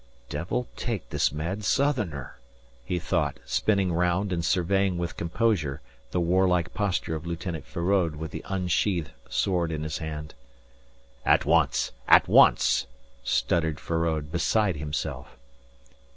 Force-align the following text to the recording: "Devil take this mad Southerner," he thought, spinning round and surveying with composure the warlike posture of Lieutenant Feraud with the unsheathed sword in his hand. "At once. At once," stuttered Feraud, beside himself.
"Devil 0.29 0.67
take 0.75 1.11
this 1.11 1.31
mad 1.31 1.63
Southerner," 1.63 2.39
he 2.83 2.97
thought, 2.97 3.37
spinning 3.45 3.93
round 3.93 4.33
and 4.33 4.43
surveying 4.43 4.97
with 4.97 5.15
composure 5.15 5.79
the 6.09 6.19
warlike 6.19 6.73
posture 6.73 7.13
of 7.13 7.27
Lieutenant 7.27 7.67
Feraud 7.67 8.15
with 8.15 8.31
the 8.31 8.43
unsheathed 8.49 9.11
sword 9.29 9.71
in 9.71 9.83
his 9.83 9.99
hand. 9.99 10.33
"At 11.23 11.45
once. 11.45 11.91
At 12.07 12.27
once," 12.27 12.87
stuttered 13.23 13.79
Feraud, 13.79 14.31
beside 14.31 14.75
himself. 14.77 15.37